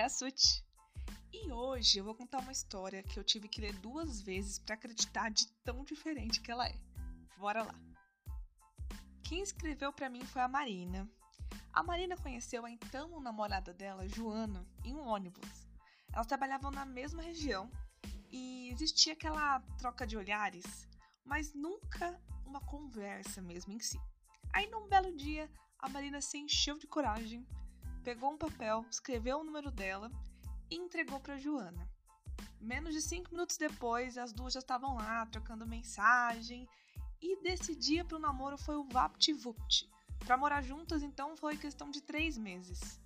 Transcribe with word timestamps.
é 0.00 0.04
a 0.04 0.08
Suti. 0.08 0.64
E 1.30 1.52
hoje 1.52 1.98
eu 1.98 2.04
vou 2.04 2.14
contar 2.14 2.38
uma 2.38 2.52
história 2.52 3.02
que 3.02 3.18
eu 3.18 3.24
tive 3.24 3.48
que 3.48 3.60
ler 3.60 3.74
duas 3.74 4.22
vezes 4.22 4.58
para 4.58 4.74
acreditar 4.74 5.30
de 5.30 5.46
tão 5.62 5.84
diferente 5.84 6.40
que 6.40 6.50
ela 6.50 6.66
é. 6.66 6.74
Bora 7.36 7.62
lá. 7.62 7.74
Quem 9.22 9.42
escreveu 9.42 9.92
para 9.92 10.08
mim 10.08 10.24
foi 10.24 10.40
a 10.40 10.48
Marina. 10.48 11.06
A 11.70 11.82
Marina 11.82 12.16
conheceu 12.16 12.64
a 12.64 12.70
então 12.70 13.20
namorada 13.20 13.74
dela, 13.74 14.08
Joana, 14.08 14.66
em 14.82 14.94
um 14.94 15.06
ônibus. 15.06 15.68
Elas 16.14 16.26
trabalhavam 16.26 16.70
na 16.70 16.86
mesma 16.86 17.22
região 17.22 17.70
e 18.30 18.70
existia 18.70 19.12
aquela 19.12 19.60
troca 19.76 20.06
de 20.06 20.16
olhares, 20.16 20.88
mas 21.26 21.52
nunca 21.52 22.18
uma 22.46 22.62
conversa 22.62 23.42
mesmo 23.42 23.74
em 23.74 23.80
si. 23.80 24.00
Aí 24.54 24.66
num 24.70 24.88
belo 24.88 25.14
dia, 25.14 25.50
a 25.78 25.90
Marina 25.90 26.22
se 26.22 26.38
encheu 26.38 26.78
de 26.78 26.86
coragem, 26.86 27.46
pegou 28.00 28.32
um 28.32 28.38
papel, 28.38 28.84
escreveu 28.90 29.40
o 29.40 29.44
número 29.44 29.70
dela 29.70 30.10
e 30.70 30.76
entregou 30.76 31.20
para 31.20 31.38
Joana. 31.38 31.88
Menos 32.60 32.94
de 32.94 33.00
cinco 33.00 33.30
minutos 33.32 33.56
depois, 33.56 34.18
as 34.18 34.32
duas 34.32 34.52
já 34.52 34.60
estavam 34.60 34.96
lá 34.96 35.24
trocando 35.26 35.66
mensagem 35.66 36.68
e 37.20 37.42
desse 37.42 37.74
dia 37.74 38.04
para 38.04 38.16
o 38.16 38.20
namoro 38.20 38.56
foi 38.56 38.76
o 38.76 38.84
VaptVupt. 38.84 39.88
Para 40.26 40.36
morar 40.36 40.62
juntas, 40.62 41.02
então, 41.02 41.36
foi 41.36 41.56
questão 41.56 41.90
de 41.90 42.00
três 42.00 42.36
meses. 42.36 43.00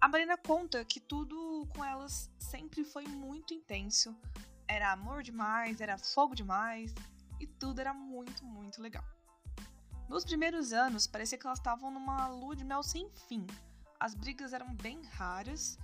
A 0.00 0.08
Marina 0.08 0.36
conta 0.36 0.84
que 0.84 1.00
tudo 1.00 1.66
com 1.74 1.84
elas 1.84 2.30
sempre 2.38 2.84
foi 2.84 3.06
muito 3.06 3.54
intenso. 3.54 4.14
Era 4.66 4.92
amor 4.92 5.22
demais, 5.22 5.80
era 5.80 5.96
fogo 5.96 6.34
demais 6.34 6.94
e 7.38 7.46
tudo 7.46 7.80
era 7.80 7.94
muito, 7.94 8.44
muito 8.44 8.82
legal. 8.82 9.04
Nos 10.08 10.24
primeiros 10.24 10.72
anos, 10.72 11.06
parecia 11.06 11.38
que 11.38 11.46
elas 11.46 11.58
estavam 11.58 11.90
numa 11.90 12.28
lua 12.28 12.56
de 12.56 12.64
mel 12.64 12.82
sem 12.82 13.08
fim. 13.28 13.46
As 14.02 14.16
brigas 14.16 14.52
eram 14.52 14.74
bem 14.74 15.00
raras, 15.04 15.78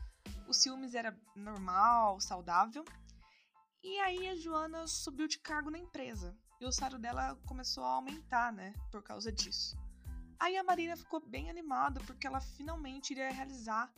o 0.49 0.53
ciúmes 0.53 0.97
era 0.97 1.17
normal, 1.37 2.21
saudável. 2.21 2.85
E 3.81 3.97
aí 4.01 4.27
a 4.27 4.35
Joana 4.35 4.89
subiu 4.89 5.29
de 5.29 5.39
cargo 5.39 5.71
na 5.71 5.79
empresa 5.79 6.37
e 6.61 6.67
o 6.67 6.73
salário 6.73 6.99
dela 6.99 7.37
começou 7.47 7.85
a 7.85 7.91
aumentar, 7.93 8.53
né, 8.53 8.75
por 8.91 9.05
causa 9.05 9.31
disso. 9.31 9.79
Aí 10.37 10.57
a 10.57 10.65
Marina 10.65 10.97
ficou 10.97 11.25
bem 11.25 11.49
animada 11.49 12.01
porque 12.09 12.27
ela 12.27 12.41
finalmente 12.41 13.13
iria 13.13 13.31
realizar 13.31 13.89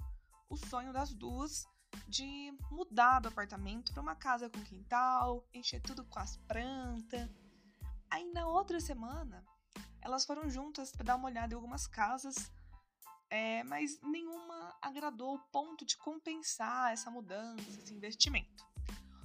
o 0.51 0.57
sonho 0.59 0.93
das 0.93 1.15
duas 1.15 1.67
de 2.07 2.53
mudar 2.71 3.21
do 3.21 3.29
apartamento 3.29 3.91
para 3.91 4.03
uma 4.03 4.15
casa 4.15 4.51
com 4.51 4.63
quintal, 4.65 5.49
encher 5.55 5.81
tudo 5.81 6.05
com 6.05 6.19
as 6.19 6.37
plantas. 6.47 7.27
Aí 8.11 8.31
na 8.35 8.47
outra 8.47 8.81
semana, 8.81 9.43
elas 10.03 10.27
foram 10.27 10.51
juntas 10.51 10.93
para 10.93 11.07
dar 11.07 11.17
uma 11.17 11.29
olhada 11.29 11.55
em 11.55 11.57
algumas 11.57 11.87
casas, 11.87 12.53
é, 13.31 13.63
mas 13.65 14.01
nenhuma 14.03 14.77
agradou 14.83 15.31
ao 15.31 15.39
ponto 15.39 15.85
de 15.85 15.97
compensar 15.97 16.93
essa 16.93 17.11
mudança, 17.11 17.63
esse 17.71 17.95
investimento. 17.95 18.69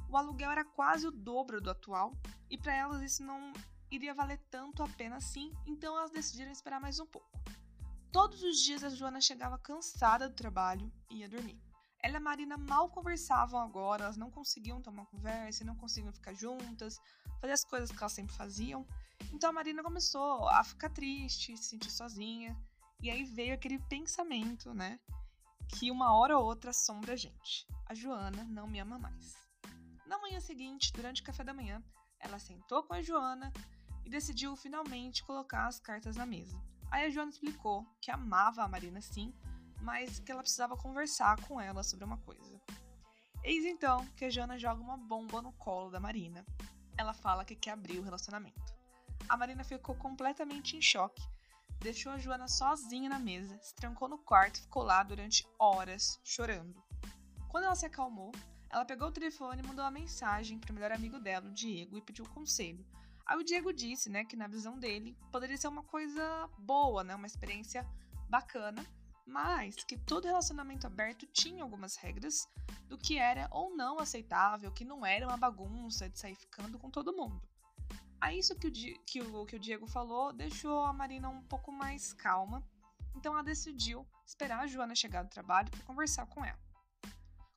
O 0.10 0.16
aluguel 0.16 0.52
era 0.52 0.64
quase 0.64 1.08
o 1.08 1.12
dobro 1.12 1.60
do 1.60 1.72
atual 1.72 2.14
e 2.50 2.58
para 2.58 2.74
elas 2.74 3.02
isso 3.02 3.24
não 3.24 3.52
iria 3.90 4.14
valer 4.14 4.38
tanto 4.50 4.84
a 4.84 4.88
pena 4.88 5.18
assim, 5.18 5.52
então 5.66 5.98
elas 5.98 6.12
decidiram 6.12 6.52
esperar 6.52 6.80
mais 6.80 7.00
um 7.00 7.06
pouco. 7.06 7.28
Todos 8.12 8.42
os 8.44 8.62
dias 8.62 8.84
a 8.84 8.90
Joana 8.90 9.20
chegava 9.20 9.58
cansada 9.58 10.30
do 10.30 10.36
trabalho 10.36 10.92
e 11.10 11.18
ia 11.18 11.30
dormir. 11.30 11.60
Ela 12.02 12.14
e 12.14 12.18
a 12.18 12.22
Marina 12.22 12.56
mal 12.56 12.88
conversavam 12.90 13.60
agora, 13.60 14.04
elas 14.04 14.16
não 14.16 14.30
conseguiam 14.30 14.80
tomar 14.80 15.08
conversa, 15.08 15.66
não 15.66 15.76
conseguiam 15.76 16.14
ficar 16.14 16.34
juntas, 16.34 17.00
fazer 17.42 17.54
as 17.54 17.66
coisas 17.66 17.90
que 17.92 17.98
elas 17.98 18.14
sempre 18.14 18.36
faziam. 18.36 18.86
Então 19.34 19.50
a 19.50 19.54
Marina 19.54 19.82
começou 19.82 20.48
a 20.50 20.64
ficar 20.64 20.90
triste, 20.90 21.58
se 21.58 21.64
sentir 21.64 21.90
sozinha, 21.90 22.56
e 23.02 23.10
aí 23.10 23.24
veio 23.24 23.54
aquele 23.54 23.80
pensamento, 23.80 24.74
né? 24.74 25.00
Que 25.68 25.92
uma 25.92 26.14
hora 26.14 26.38
ou 26.38 26.46
outra 26.46 26.72
assombra 26.72 27.14
a 27.14 27.18
gente. 27.18 27.68
A 27.86 27.94
Joana 27.94 28.44
não 28.44 28.68
me 28.68 28.80
ama 28.80 28.98
mais. 28.98 29.36
Na 30.06 30.18
manhã 30.20 30.40
seguinte, 30.40 30.94
durante 30.94 31.22
o 31.22 31.26
café 31.26 31.44
da 31.44 31.54
manhã, 31.54 31.84
ela 32.20 32.40
sentou 32.40 32.84
com 32.84 32.94
a 32.94 33.02
Joana 33.02 33.52
e 34.04 34.10
decidiu 34.10 34.56
finalmente 34.56 35.24
colocar 35.24 35.68
as 35.68 35.80
cartas 35.80 36.16
na 36.16 36.26
mesa. 36.26 36.60
Aí 36.92 37.06
a 37.06 37.10
Joana 37.10 37.32
explicou 37.32 37.86
que 38.00 38.12
amava 38.12 38.64
a 38.64 38.68
Marina 38.68 39.02
sim, 39.02 39.34
mas 39.82 40.20
que 40.20 40.32
ela 40.32 40.42
precisava 40.42 40.78
conversar 40.78 41.40
com 41.48 41.60
ela 41.60 41.84
sobre 41.84 42.06
uma 42.06 42.18
coisa. 42.18 42.62
Eis 43.44 43.66
então 43.66 44.06
que 44.16 44.26
a 44.26 44.30
Joana 44.30 44.58
joga 44.58 44.82
uma 44.82 44.98
bomba 44.98 45.42
no 45.42 45.52
colo 45.54 45.90
da 45.92 46.00
Marina. 46.00 46.46
Ela 46.98 47.14
fala 47.14 47.46
que 47.46 47.56
quer 47.56 47.72
abrir 47.72 48.00
o 48.00 48.04
relacionamento. 48.04 48.74
A 49.28 49.36
Marina 49.36 49.64
ficou 49.64 49.96
completamente 49.96 50.78
em 50.78 50.82
choque, 50.82 51.22
deixou 51.80 52.12
a 52.12 52.18
Joana 52.18 52.48
sozinha 52.48 53.10
na 53.10 53.20
mesa, 53.20 53.58
se 53.62 53.76
trancou 53.76 54.08
no 54.08 54.18
quarto 54.18 54.58
e 54.58 54.62
ficou 54.62 54.84
lá 54.84 55.04
durante 55.04 55.48
horas 55.60 56.20
chorando. 56.24 56.84
Quando 57.50 57.66
ela 57.66 57.76
se 57.76 57.86
acalmou, 57.86 58.32
ela 58.70 58.84
pegou 58.84 59.08
o 59.08 59.12
telefone 59.12 59.62
e 59.62 59.66
mandou 59.66 59.86
uma 59.86 59.92
mensagem 59.92 60.60
para 60.60 60.72
o 60.72 60.76
melhor 60.76 60.92
amigo 60.92 61.20
dela, 61.20 61.48
o 61.48 61.54
Diego, 61.54 61.98
e 61.98 62.02
pediu 62.02 62.26
conselho. 62.26 62.86
Aí 63.26 63.38
o 63.38 63.44
Diego 63.44 63.72
disse, 63.74 64.10
né, 64.10 64.26
que 64.26 64.36
na 64.36 64.48
visão 64.48 64.78
dele 64.78 65.18
poderia 65.32 65.58
ser 65.58 65.68
uma 65.68 65.84
coisa 65.84 66.50
boa, 66.58 67.04
né, 67.04 67.16
uma 67.16 67.26
experiência 67.26 67.88
bacana, 68.30 68.86
mas 69.26 69.76
que 69.76 69.98
todo 69.98 70.28
relacionamento 70.28 70.86
aberto 70.86 71.26
tinha 71.28 71.64
algumas 71.64 71.96
regras 71.96 72.48
do 72.88 72.98
que 72.98 73.18
era 73.18 73.48
ou 73.52 73.76
não 73.76 73.98
aceitável, 73.98 74.72
que 74.72 74.86
não 74.86 75.06
era 75.06 75.28
uma 75.28 75.38
bagunça 75.38 76.10
de 76.10 76.20
sair 76.20 76.36
ficando 76.36 76.78
com 76.78 76.92
todo 76.92 77.16
mundo. 77.16 77.42
Aí 78.26 78.40
isso 78.40 78.56
que 78.56 78.68
o, 78.68 78.72
que 78.72 79.22
o, 79.22 79.46
que 79.46 79.56
o 79.56 79.60
Diego 79.60 79.86
falou 79.86 80.34
deixou 80.34 80.84
a 80.84 80.92
Marina 80.92 81.30
um 81.30 81.44
pouco 81.44 81.72
mais 81.72 82.12
calma, 82.12 82.68
então 83.16 83.34
ela 83.34 83.44
decidiu 83.44 84.04
esperar 84.26 84.62
a 84.62 84.66
Joana 84.66 84.96
chegar 84.96 85.22
do 85.22 85.30
trabalho 85.30 85.70
para 85.70 85.84
conversar 85.84 86.26
com 86.26 86.44
ela. 86.44 86.58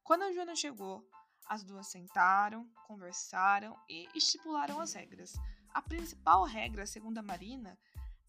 Quando 0.04 0.24
a 0.24 0.32
Joana 0.34 0.54
chegou, 0.54 1.02
as 1.46 1.64
duas 1.64 1.86
sentaram, 1.86 2.68
conversaram 2.86 3.74
e 3.88 4.10
estipularam 4.14 4.78
as 4.78 4.92
regras. 4.92 5.32
A 5.72 5.80
principal 5.80 6.44
regra, 6.44 6.86
segundo 6.86 7.16
a 7.16 7.22
Marina, 7.22 7.78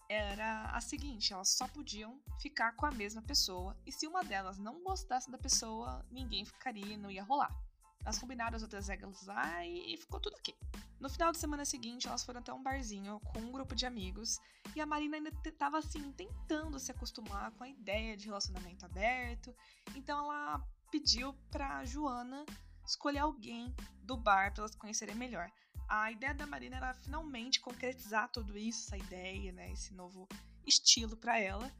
era 0.07 0.71
a 0.71 0.79
seguinte: 0.79 1.33
elas 1.33 1.49
só 1.49 1.67
podiam 1.67 2.21
ficar 2.41 2.71
com 2.77 2.85
a 2.85 2.91
mesma 2.91 3.21
pessoa, 3.21 3.75
e 3.85 3.91
se 3.91 4.07
uma 4.07 4.23
delas 4.23 4.57
não 4.57 4.81
gostasse 4.81 5.29
da 5.29 5.37
pessoa, 5.37 6.05
ninguém 6.09 6.45
ficaria, 6.45 6.97
não 6.97 7.11
ia 7.11 7.21
rolar. 7.21 7.53
Elas 8.01 8.17
combinaram 8.17 8.55
as 8.55 8.63
outras 8.63 8.87
regras 8.87 9.25
lá 9.25 9.65
e 9.65 9.95
ficou 9.97 10.19
tudo 10.19 10.35
ok. 10.35 10.55
No 10.99 11.09
final 11.09 11.31
de 11.31 11.37
semana 11.37 11.65
seguinte, 11.65 12.07
elas 12.07 12.23
foram 12.23 12.39
até 12.39 12.51
um 12.51 12.63
barzinho 12.63 13.19
com 13.19 13.39
um 13.39 13.51
grupo 13.51 13.75
de 13.75 13.85
amigos 13.85 14.39
e 14.75 14.81
a 14.81 14.85
Marina 14.85 15.17
ainda 15.17 15.31
estava 15.45 15.77
assim, 15.77 16.11
tentando 16.13 16.79
se 16.79 16.91
acostumar 16.91 17.51
com 17.51 17.63
a 17.63 17.69
ideia 17.69 18.17
de 18.17 18.25
relacionamento 18.25 18.85
aberto. 18.85 19.55
Então 19.95 20.31
ela 20.31 20.63
pediu 20.91 21.33
para 21.51 21.85
Joana 21.85 22.45
escolher 22.85 23.19
alguém 23.19 23.73
do 24.03 24.17
bar 24.17 24.53
para 24.53 24.63
elas 24.63 24.75
conhecerem 24.75 25.15
melhor 25.15 25.51
a 25.89 26.11
ideia 26.11 26.35
da 26.35 26.45
Marina 26.45 26.77
era 26.77 26.93
finalmente 26.93 27.59
concretizar 27.59 28.29
tudo 28.29 28.55
isso, 28.55 28.85
essa 28.85 28.97
ideia, 28.97 29.51
né, 29.51 29.71
esse 29.71 29.91
novo 29.95 30.27
estilo 30.65 31.17
para 31.17 31.39
ela. 31.39 31.71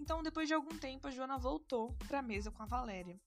Então, 0.00 0.22
depois 0.22 0.48
de 0.48 0.54
algum 0.54 0.76
tempo, 0.78 1.06
a 1.06 1.10
Joana 1.10 1.36
voltou 1.36 1.92
para 2.06 2.20
a 2.20 2.22
mesa 2.22 2.50
com 2.50 2.62
a 2.62 2.66
Valéria. 2.66 3.20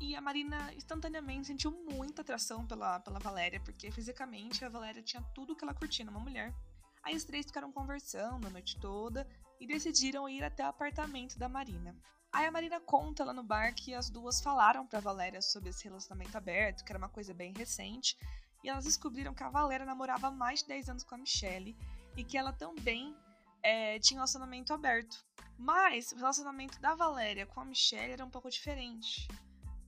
E 0.00 0.14
a 0.14 0.20
Marina 0.20 0.72
instantaneamente 0.74 1.46
sentiu 1.46 1.70
muita 1.70 2.22
atração 2.22 2.66
pela, 2.66 3.00
pela 3.00 3.18
Valéria, 3.18 3.60
porque 3.60 3.90
fisicamente 3.90 4.64
a 4.64 4.68
Valéria 4.68 5.02
tinha 5.02 5.22
tudo 5.34 5.56
que 5.56 5.64
ela 5.64 5.74
curtia 5.74 6.04
numa 6.04 6.20
mulher. 6.20 6.54
Aí 7.02 7.14
os 7.16 7.24
três 7.24 7.46
ficaram 7.46 7.72
conversando 7.72 8.46
a 8.46 8.50
noite 8.50 8.78
toda 8.78 9.26
e 9.60 9.66
decidiram 9.66 10.28
ir 10.28 10.44
até 10.44 10.64
o 10.64 10.68
apartamento 10.68 11.38
da 11.38 11.48
Marina. 11.48 11.96
Aí 12.32 12.44
a 12.46 12.50
Marina 12.50 12.80
conta 12.80 13.24
lá 13.24 13.32
no 13.32 13.42
bar 13.42 13.74
que 13.74 13.94
as 13.94 14.10
duas 14.10 14.40
falaram 14.40 14.86
pra 14.86 15.00
Valéria 15.00 15.40
sobre 15.40 15.70
esse 15.70 15.84
relacionamento 15.84 16.36
aberto, 16.36 16.84
que 16.84 16.92
era 16.92 16.98
uma 16.98 17.08
coisa 17.08 17.32
bem 17.32 17.54
recente, 17.56 18.18
e 18.62 18.68
elas 18.68 18.84
descobriram 18.84 19.32
que 19.32 19.42
a 19.42 19.48
Valéria 19.48 19.86
namorava 19.86 20.26
há 20.26 20.30
mais 20.30 20.60
de 20.60 20.68
10 20.68 20.88
anos 20.90 21.04
com 21.04 21.14
a 21.14 21.18
Michelle 21.18 21.76
e 22.16 22.24
que 22.24 22.36
ela 22.36 22.52
também 22.52 23.16
é, 23.62 23.98
tinha 24.00 24.18
um 24.18 24.20
relacionamento 24.20 24.74
aberto. 24.74 25.24
Mas 25.58 26.12
o 26.12 26.16
relacionamento 26.16 26.78
da 26.80 26.94
Valéria 26.94 27.46
com 27.46 27.60
a 27.60 27.64
Michelle 27.64 28.12
era 28.12 28.24
um 28.24 28.30
pouco 28.30 28.50
diferente. 28.50 29.26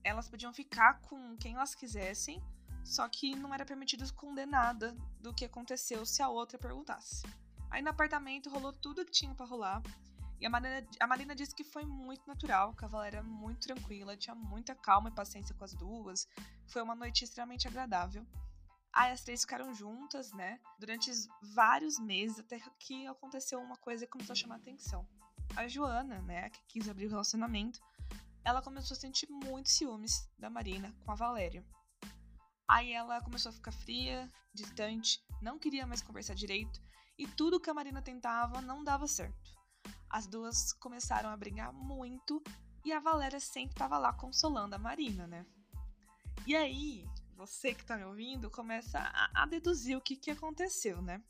Elas 0.05 0.29
podiam 0.29 0.53
ficar 0.53 1.01
com 1.03 1.37
quem 1.37 1.55
elas 1.55 1.75
quisessem, 1.75 2.43
só 2.85 3.09
que 3.09 3.35
não 3.37 3.53
era 3.53 3.67
permitido 3.67 4.05
esconder 4.05 4.47
nada 4.47 4.97
do 5.21 5.35
que 5.35 5.45
aconteceu 5.45 6.07
se 6.07 6.23
a 6.23 6.29
outra 6.29 6.59
perguntasse. 6.59 7.23
Aí 7.71 7.83
no 7.83 7.91
apartamento 7.91 8.49
rolou 8.49 8.73
tudo 8.73 9.05
que 9.05 9.13
tinha 9.13 9.35
para 9.35 9.47
rolar. 9.47 9.83
E 10.41 10.47
a 10.47 10.51
Marina, 10.51 10.87
a 11.01 11.07
Marina 11.07 11.35
disse 11.35 11.55
que 11.55 11.65
foi 11.65 11.85
muito 11.85 12.27
natural, 12.27 12.75
que 12.75 12.85
a 12.85 12.89
Valéria 12.89 13.19
era 13.19 13.27
muito 13.27 13.67
tranquila, 13.67 14.17
tinha 14.17 14.35
muita 14.35 14.75
calma 14.75 15.09
e 15.09 15.13
paciência 15.13 15.55
com 15.55 15.65
as 15.65 15.75
duas. 15.75 16.29
Foi 16.69 16.81
uma 16.81 16.95
noite 16.95 17.25
extremamente 17.25 17.67
agradável. 17.67 18.25
Aí 18.93 19.13
as 19.13 19.23
três 19.23 19.43
ficaram 19.43 19.75
juntas, 19.75 20.33
né? 20.33 20.61
Durante 20.79 21.11
vários 21.55 21.99
meses, 21.99 22.39
até 22.39 22.59
que 22.79 23.07
aconteceu 23.07 23.61
uma 23.61 23.77
coisa 23.77 24.07
que 24.07 24.13
começou 24.13 24.33
a 24.33 24.37
chamar 24.37 24.55
a 24.55 24.59
atenção. 24.59 25.07
A 25.57 25.67
Joana, 25.67 26.21
né, 26.23 26.51
que 26.51 26.61
quis 26.69 26.89
abrir 26.89 27.07
o 27.07 27.11
relacionamento, 27.11 27.81
ela 28.49 28.63
começou 28.63 28.97
a 28.97 29.01
sentir 29.01 29.29
muito 29.31 29.69
ciúmes 29.69 30.27
da 30.39 30.49
Marina 30.49 30.95
com 31.05 31.13
a 31.13 31.15
Valéria. 31.15 31.63
Aí 32.67 32.93
ela 32.93 33.21
começou 33.21 33.51
a 33.51 33.53
ficar 33.53 33.73
fria, 33.73 34.33
distante, 34.55 35.23
não 35.43 35.59
queria 35.59 35.87
mais 35.87 36.01
conversar 36.01 36.35
direito, 36.35 36.81
e 37.19 37.27
tudo 37.27 37.61
que 37.61 37.69
a 37.69 37.75
Marina 37.75 38.01
tentava 38.01 38.63
não 38.63 38.83
dava 38.83 39.07
certo. 39.07 39.51
As 40.09 40.27
duas 40.27 40.73
começaram 40.73 41.29
a 41.29 41.37
brigar 41.37 41.75
muito 41.75 42.43
E 42.83 42.91
a 42.91 43.01
Valéria 43.01 43.39
sempre 43.39 43.75
tava 43.75 43.99
lá 43.99 44.15
consolando 44.15 44.75
a 44.75 44.79
Marina, 44.79 45.27
né? 45.27 45.45
E 46.47 46.57
aí, 46.57 47.05
você 47.37 47.75
que 47.75 47.85
tá 47.85 47.99
me 47.99 48.05
ouvindo, 48.05 48.51
começa 48.51 48.99
a, 48.99 49.43
a 49.43 49.47
deduzir 49.47 49.99
o 49.99 50.01
que, 50.01 50.17
que 50.17 50.31
aconteceu, 50.31 51.03
né? 51.03 51.23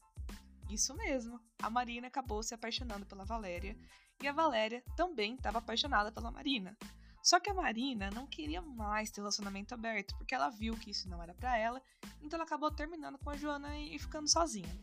Isso 0.71 0.95
mesmo, 0.95 1.41
a 1.61 1.69
Marina 1.69 2.07
acabou 2.07 2.45
se 2.45 2.55
apaixonando 2.55 3.07
pela 3.07 3.25
Valéria 3.25 3.77
e 4.23 4.29
a 4.29 4.33
Valéria 4.33 4.85
também 4.97 5.35
estava 5.35 5.59
apaixonada 5.59 6.13
pela 6.13 6.31
Marina. 6.31 6.77
Só 7.23 7.39
que 7.41 7.51
a 7.51 7.55
Marina 7.55 8.11
não 8.11 8.27
queria 8.27 8.63
mais 8.63 9.11
ter 9.11 9.21
relacionamento 9.21 9.75
aberto, 9.75 10.17
porque 10.17 10.35
ela 10.35 10.49
viu 10.49 10.77
que 10.77 10.91
isso 10.91 11.09
não 11.09 11.23
era 11.23 11.35
para 11.35 11.57
ela, 11.57 11.83
então 12.23 12.37
ela 12.37 12.45
acabou 12.45 12.71
terminando 12.71 13.19
com 13.19 13.31
a 13.31 13.37
Joana 13.37 13.77
e 13.79 13.99
ficando 13.99 14.29
sozinha. 14.29 14.79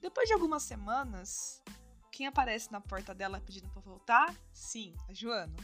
Depois 0.00 0.26
de 0.26 0.32
algumas 0.32 0.62
semanas, 0.62 1.62
quem 2.10 2.26
aparece 2.26 2.72
na 2.72 2.80
porta 2.80 3.14
dela 3.14 3.40
pedindo 3.40 3.68
para 3.68 3.82
voltar? 3.82 4.34
Sim, 4.52 4.94
a 5.08 5.12
Joana. 5.12 5.56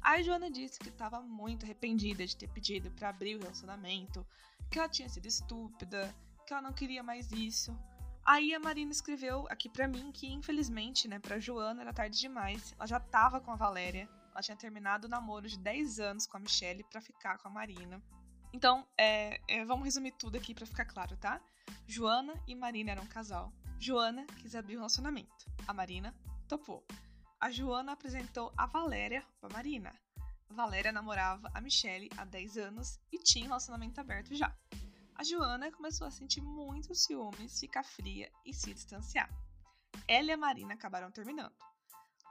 A 0.00 0.20
Joana 0.20 0.50
disse 0.50 0.80
que 0.80 0.88
estava 0.88 1.20
muito 1.20 1.64
arrependida 1.64 2.26
de 2.26 2.36
ter 2.36 2.48
pedido 2.48 2.90
para 2.90 3.10
abrir 3.10 3.36
o 3.36 3.40
relacionamento, 3.40 4.26
que 4.70 4.78
ela 4.78 4.88
tinha 4.88 5.08
sido 5.08 5.26
estúpida, 5.26 6.12
que 6.46 6.52
ela 6.52 6.62
não 6.62 6.72
queria 6.72 7.02
mais 7.02 7.30
isso. 7.30 7.76
Aí 8.24 8.54
a 8.54 8.58
Marina 8.58 8.90
escreveu 8.90 9.46
aqui 9.48 9.68
para 9.68 9.86
mim 9.86 10.10
que, 10.10 10.26
infelizmente, 10.26 11.06
né, 11.06 11.18
pra 11.18 11.38
Joana 11.38 11.82
era 11.82 11.92
tarde 11.92 12.18
demais. 12.18 12.72
Ela 12.78 12.86
já 12.86 12.98
tava 12.98 13.40
com 13.40 13.50
a 13.50 13.56
Valéria, 13.56 14.08
ela 14.32 14.42
tinha 14.42 14.56
terminado 14.56 15.06
o 15.06 15.10
namoro 15.10 15.48
de 15.48 15.58
10 15.58 16.00
anos 16.00 16.26
com 16.26 16.36
a 16.36 16.40
Michelle 16.40 16.84
para 16.84 17.00
ficar 17.00 17.38
com 17.38 17.48
a 17.48 17.50
Marina. 17.50 18.02
Então, 18.52 18.86
é, 18.98 19.40
é, 19.48 19.64
vamos 19.64 19.84
resumir 19.84 20.12
tudo 20.12 20.36
aqui 20.36 20.54
para 20.54 20.66
ficar 20.66 20.84
claro, 20.84 21.16
tá? 21.16 21.40
Joana 21.86 22.34
e 22.46 22.54
Marina 22.54 22.92
eram 22.92 23.04
um 23.04 23.08
casal. 23.08 23.52
Joana 23.78 24.26
quis 24.40 24.54
abrir 24.54 24.74
o 24.74 24.78
um 24.78 24.80
relacionamento. 24.80 25.46
A 25.66 25.72
Marina 25.72 26.14
topou 26.48 26.84
a 27.42 27.50
Joana 27.50 27.90
apresentou 27.90 28.52
a 28.56 28.66
Valéria 28.66 29.26
para 29.40 29.52
Marina. 29.52 29.92
Valéria 30.48 30.92
namorava 30.92 31.50
a 31.52 31.60
Michelle 31.60 32.08
há 32.16 32.24
10 32.24 32.56
anos 32.56 33.00
e 33.10 33.18
tinha 33.18 33.46
um 33.46 33.48
relacionamento 33.48 34.00
aberto 34.00 34.32
já. 34.32 34.56
A 35.16 35.24
Joana 35.24 35.72
começou 35.72 36.06
a 36.06 36.10
sentir 36.12 36.40
muitos 36.40 37.02
ciúmes, 37.02 37.58
ficar 37.58 37.82
fria 37.82 38.30
e 38.46 38.54
se 38.54 38.72
distanciar. 38.72 39.28
Ela 40.06 40.28
e 40.28 40.30
a 40.30 40.36
Marina 40.36 40.74
acabaram 40.74 41.10
terminando. 41.10 41.52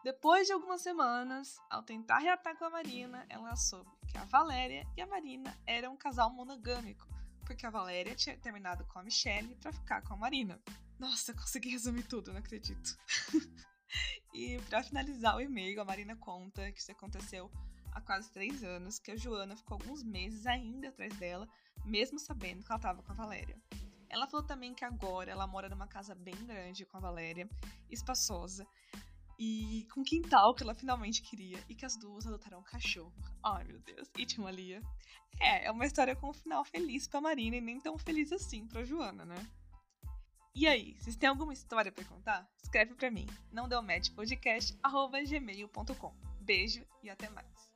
Depois 0.03 0.48
de 0.48 0.53
algumas 0.53 0.81
semanas, 0.81 1.59
ao 1.69 1.83
tentar 1.83 2.18
reatar 2.18 2.57
com 2.57 2.65
a 2.65 2.69
Marina, 2.71 3.24
ela 3.30 3.56
soube 3.56 3.89
que 4.07 4.18
a 4.18 4.24
Valéria 4.25 4.88
e 4.98 5.01
a 5.01 5.06
Marina 5.06 5.56
eram 5.68 5.94
um 5.94 5.98
casal 5.98 6.31
monogâmico, 6.31 7.07
porque 7.45 7.65
a 7.68 7.69
Valéria 7.69 8.15
tinha 8.15 8.36
terminado 8.38 8.83
com 8.86 8.98
a 8.98 9.03
Michelle 9.03 9.56
para 9.56 9.71
ficar 9.71 10.01
com 10.01 10.15
a 10.15 10.18
Marina. 10.18 10.59
Nossa, 10.98 11.33
consegui 11.33 11.69
resumir 11.69 12.03
tudo, 12.03 12.31
não 12.31 12.39
acredito. 12.39 12.98
E 14.33 14.57
para 14.69 14.81
finalizar 14.81 15.36
o 15.36 15.42
e-mail, 15.42 15.81
a 15.81 15.86
Marina 15.86 16.15
conta 16.15 16.71
que 16.71 16.80
isso 16.80 16.92
aconteceu 16.92 17.51
há 17.92 18.00
quase 18.00 18.31
três 18.31 18.63
anos, 18.63 18.98
que 18.98 19.12
a 19.12 19.15
Joana 19.18 19.57
ficou 19.57 19.75
alguns 19.75 20.01
meses 20.01 20.45
ainda 20.45 20.88
atrás 20.88 21.13
dela, 21.18 21.45
mesmo 21.83 22.18
sabendo 22.18 22.63
que 22.63 22.71
ela 22.71 22.77
estava 22.77 23.03
com 23.03 23.12
a 23.12 23.15
Valéria. 23.15 23.62
Ela 24.09 24.27
falou 24.27 24.45
também 24.45 24.74
que 24.74 24.86
agora 24.86 25.31
ela 25.31 25.48
mora 25.48 25.68
numa 25.68 25.88
casa 25.88 26.15
bem 26.15 26.36
grande 26.45 26.86
com 26.86 26.98
a 26.98 27.01
Valéria, 27.01 27.50
espaçosa, 27.89 28.65
e 29.44 29.88
com 29.92 30.02
o 30.02 30.04
quintal 30.04 30.54
que 30.54 30.62
ela 30.62 30.76
finalmente 30.76 31.24
queria 31.24 31.58
e 31.68 31.74
que 31.74 31.84
as 31.84 31.98
duas 31.98 32.28
adotaram 32.28 32.60
um 32.60 32.64
cachorro. 32.64 33.12
Ai, 33.44 33.64
meu 33.64 33.80
Deus. 33.80 34.08
E 34.16 34.24
tinha 34.24 34.46
uma 34.46 34.52
Lia. 34.52 34.80
É, 35.40 35.66
é 35.66 35.72
uma 35.72 35.88
história 35.88 36.16
com 36.16 36.30
um 36.30 36.34
final 36.34 36.64
feliz 36.64 37.08
pra 37.08 37.20
Marina 37.20 37.56
e 37.56 37.62
nem 37.62 37.80
tão 37.80 37.98
feliz 37.98 38.32
assim 38.32 38.68
pra 38.68 38.84
Joana, 38.84 39.26
né? 39.26 39.48
E 40.54 40.68
aí, 40.68 40.96
vocês 41.00 41.16
têm 41.16 41.28
alguma 41.28 41.54
história 41.54 41.92
para 41.92 42.06
contar? 42.06 42.48
Escreve 42.62 42.94
para 42.94 43.10
mim, 43.10 43.26
não 43.52 43.68
deu 43.68 43.82
match 43.82 44.12
Beijo 46.40 46.86
e 47.02 47.10
até 47.10 47.28
mais. 47.30 47.72